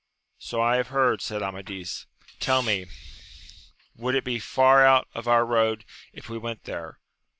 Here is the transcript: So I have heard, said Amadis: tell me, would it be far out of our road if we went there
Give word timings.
So 0.39 0.63
I 0.63 0.77
have 0.77 0.87
heard, 0.87 1.21
said 1.21 1.43
Amadis: 1.43 2.07
tell 2.39 2.63
me, 2.63 2.87
would 3.95 4.15
it 4.15 4.23
be 4.23 4.39
far 4.39 4.83
out 4.83 5.07
of 5.13 5.27
our 5.27 5.45
road 5.45 5.85
if 6.15 6.27
we 6.27 6.39
went 6.39 6.63
there 6.63 6.97